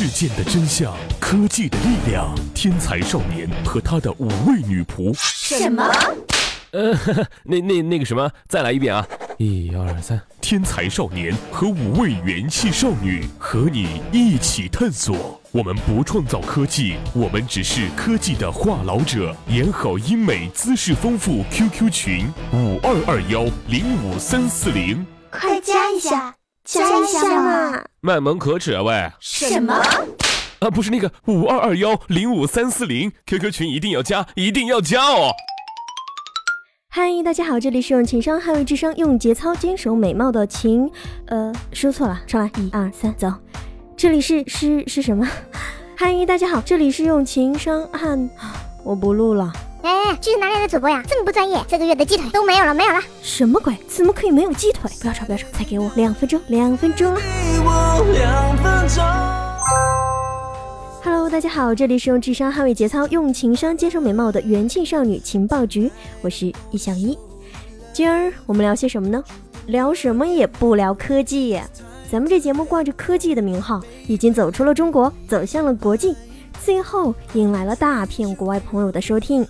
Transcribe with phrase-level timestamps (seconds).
[0.00, 5.12] 事件的真相，科技的力量，天才少年和他的五位女仆。
[5.14, 5.84] 什么？
[6.70, 6.96] 呃，
[7.44, 9.06] 那那那个什么，再来一遍啊！
[9.36, 15.38] 一二三，天才少年和五位元气少女和你一起探索。
[15.52, 19.36] 我们不创造科技，我们只是科技的话痨者。
[19.48, 21.44] 演好英美，姿势丰富。
[21.50, 26.34] QQ 群五二二幺零五三四零，快加一下，
[26.70, 27.82] 加一下嘛！
[28.00, 29.10] 卖萌可耻啊喂！
[29.18, 29.74] 什么？
[30.60, 35.32] 啊，不是那个五二二幺零五三四零，QQ 群一定要加，一定要加哦！
[36.88, 40.88] 嗨，大家好，这里是用情商捍卫智商，用节操坚守美貌的情，
[41.26, 43.32] 呃，说错了，重来，一二三，走。
[43.96, 45.26] 这里是是是什么？
[45.98, 48.30] 嗨，大家好，这里是用情商和，
[48.84, 49.52] 我不录了。
[49.82, 51.02] 哎，这是哪里的主播呀？
[51.08, 53.00] 这么不专业，这个月的鸡腿都没有了，没有了。
[53.22, 53.74] 什么鬼？
[53.88, 54.90] 怎么可以没有鸡腿？
[55.00, 57.16] 不要吵，不要吵，再给我两分钟，两分钟。
[61.02, 67.18] Hello，大家好，这里是用智商捍卫节操，用情商接受美貌的元气少女情报局，我是易小一。
[67.94, 69.24] 今儿我们聊些什么呢？
[69.66, 71.58] 聊什么也不聊科技。
[72.10, 76.14] 咱们这节目挂着科技的名号，已经走出了中国，走向了国际，
[76.62, 79.46] 最后迎来了大片国外朋友的收听。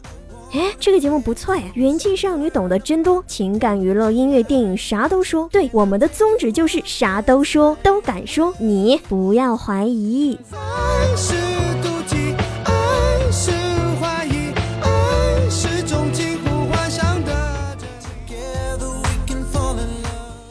[0.53, 5.49] 哎，这个节目不错呀，元气少女懂得真多，情感、娱乐、音乐、电影啥都说。
[5.53, 10.37] 对，我们的宗旨就是啥都说，都敢说，你不要怀疑。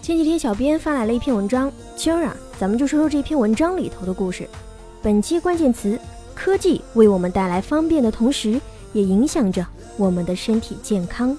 [0.01, 1.69] 前几天小编发来了一篇文章。
[1.97, 4.47] 今儿啊，咱们就说说这篇文章里头的故事。
[5.01, 5.99] 本期关键词：
[6.33, 8.59] 科技为我们带来方便的同时，
[8.93, 9.65] 也影响着
[9.97, 11.37] 我们的身体健康。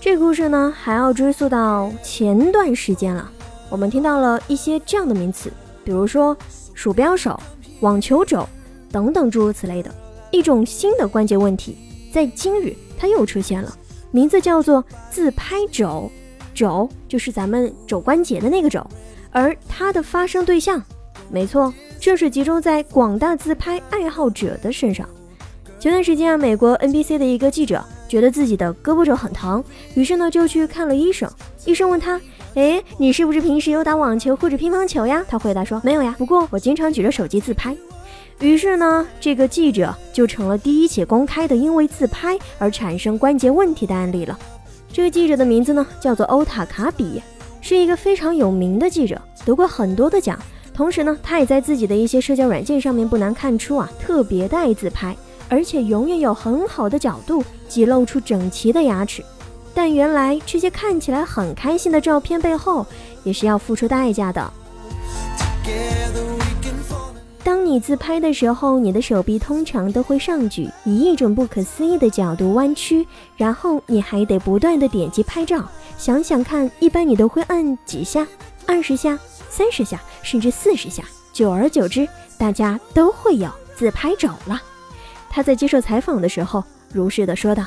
[0.00, 3.30] 这故事呢，还要追溯到前段时间了。
[3.68, 5.50] 我们听到了一些这样的名词，
[5.84, 6.36] 比如说
[6.74, 7.38] 鼠标手、
[7.80, 8.48] 网球肘
[8.92, 9.92] 等等诸如此类的。
[10.30, 11.76] 一种新的关节问题，
[12.12, 13.76] 在今日它又出现了，
[14.10, 16.10] 名字叫做自拍肘。
[16.54, 18.86] 肘就是咱们肘关节的那个肘。
[19.30, 20.82] 而它的发生对象，
[21.30, 25.06] 没错，正是集中在广大自拍爱好者的身上。
[25.86, 29.62] 前段时间啊，美国 NBC 的一个记者觉得自己的胳膊肘很疼，
[29.94, 31.30] 于是呢就去看了医生。
[31.64, 32.20] 医生问他
[32.56, 37.72] ：“哎，你是不是平时有打网球或者乒乓球呀？”他回答说：“没有呀，不过我经常举着手机自拍。”
[38.40, 44.36] 于是呢，这个记者就成了第一起公开的因为自拍而产生关节问题的案例了。
[44.92, 47.22] 这个记者的名字呢叫做欧塔卡比。
[47.60, 50.36] 是一个非常有名的记者，得过很多的奖。
[50.74, 55.16] 同时呢，他也在自己的一些社交软件上面不难看出啊，特别的爱自拍，
[55.48, 59.24] 而且永远有很好的角度，挤露出整齐的牙齿。
[59.74, 62.86] 但原来这些看起来很开心的照片背后，
[63.24, 64.52] 也是要付出代价的。
[67.44, 73.06] 当你自拍的时候，你的手臂通常都会上举，以一种不可思议的角度弯曲，
[73.36, 75.62] 然后你还得不断的点击拍照。
[75.96, 78.26] 想想看，一般你都会按几下？
[78.66, 79.16] 二十下、
[79.48, 81.04] 三十下，甚至四十下。
[81.32, 84.60] 久而久之，大家都会有自拍肘了。
[85.30, 87.64] 他在接受采访的时候如是的说道。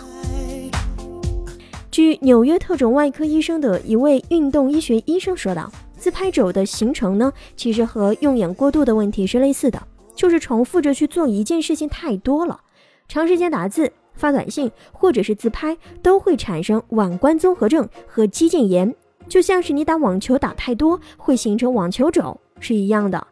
[1.92, 9.82] 据纽约特种外科医生的一位运动医学医生说道，自拍肘的形成呢，其实和用眼过度的问题是类似的，
[10.16, 12.60] 就是重复着去做一件事情太多了，
[13.08, 13.92] 长时间打字。
[14.16, 18.94] 发短信或者是自拍都会产生腕关综合症和肌腱炎，
[19.30, 23.26] 就像是你打网球打太多会形成网球肘是一样的。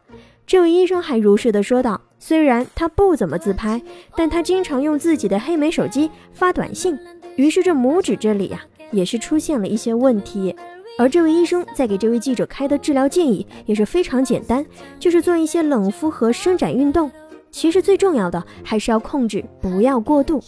[0.48, 3.82] 这位医生还如实的说道：“虽然他不怎么自拍，
[4.16, 6.98] 但他经常用自己的黑莓手机发短信，
[7.36, 10.56] 于是这拇指这里呀也是出现了一些问题。
[10.98, 14.64] 而这位医生在给这位记者开的治疗建议也是非常简单，
[14.98, 17.10] 就是做一些冷敷和伸展运动。
[17.50, 20.42] 其实最重要的还是要控制，不要过度。”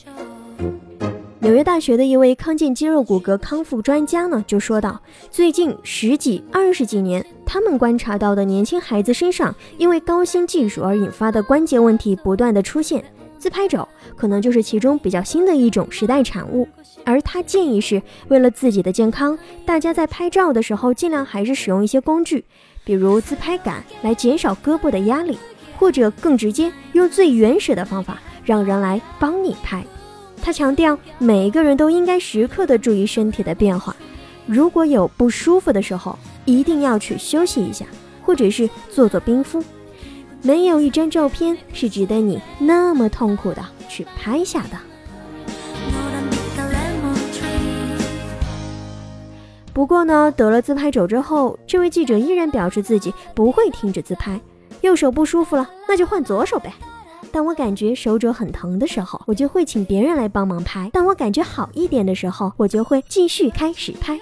[1.43, 13.03] 纽约大学的一位康健肌肉骨骼康复专家呢，就说道：最近十几、二十几年，他们观察到的年轻孩子身上因为高新技术而引发的关节问题不断的出现，
[13.39, 16.69] 自拍肘可能就是其中比较新的一种时代产物。
[17.07, 22.45] 而他建议是，为了自己的健康，大家在拍照的时候尽量还是使用一些工具，
[22.85, 25.39] 比如自拍杆来减少胳膊的压力，
[25.79, 29.83] 或者更直接用最原始的方法，让人来帮你拍。
[30.43, 33.95] 他强调，每一个人都应该时刻的注意身体的变化。
[34.47, 37.87] 如果有不舒服的时候，一定要去休息一下，
[38.23, 39.63] 或者是做做冰敷。
[40.43, 44.79] 没有一张照片是值得你那么痛苦的去拍下的。
[49.73, 54.41] 不过呢，得了自拍肘之后，这位记者依然表示自己不会停止自拍。
[54.81, 56.73] 右手不舒服了，那就换左手呗。
[57.33, 64.19] 当我感觉手肘很疼的时候，我就会请别人来帮忙拍；当我感觉好一点的时候，我就会继续开始拍。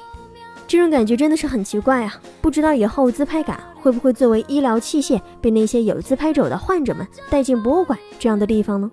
[0.66, 2.20] 这种感觉真的是很奇怪啊！
[2.42, 8.90] 不知道以后自拍杆会不会作为医疗器械，被那些有自拍肘的患者们带进博物馆这样的地方呢？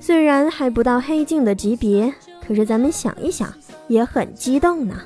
[0.00, 2.12] 虽然还不到黑镜的级别，
[2.44, 3.54] 可是咱们想一想，
[3.86, 5.00] 也很激动呢。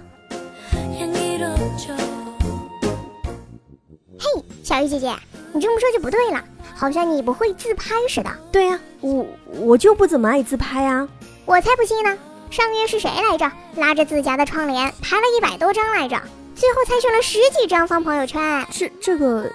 [4.19, 5.15] 嘿，小鱼姐姐，
[5.53, 6.43] 你这么说就不对了，
[6.77, 8.31] 好像你不会自拍似的。
[8.53, 11.09] 对呀，我我就不怎么爱自拍啊。
[11.47, 12.17] 我才不信呢！
[12.51, 13.51] 上个月是谁来着？
[13.77, 16.21] 拉着自家的窗帘拍了一百多张来着，
[16.55, 18.67] 最后才选了十几张放朋友圈。
[18.71, 19.51] 这这个，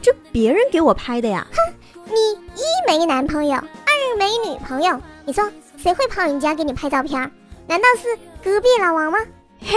[0.00, 1.46] 这别人给我拍的呀。
[1.50, 1.74] 哼，
[2.06, 3.54] 你一没男朋友。
[3.56, 7.30] 二没女朋友，你说谁会跑人家给你拍照片？
[7.66, 9.18] 难道是隔壁老王吗？
[9.60, 9.76] 嘿，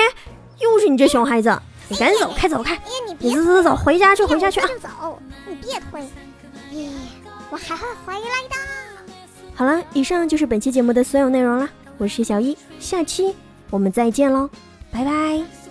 [0.60, 1.58] 又是你这熊孩子！
[1.90, 2.76] 你赶紧走开，走开！
[2.76, 4.68] 哎呀，你走走走，回家去，回家去啊！
[4.68, 6.02] 就走，你别推！
[6.74, 6.90] 耶，
[7.52, 8.56] 我还会回来的。
[9.56, 11.70] 好了，以上就是本期节目的所有内容了。
[11.98, 13.36] 我是小一，下期
[13.70, 14.50] 我们再见喽，
[14.92, 15.63] 拜拜。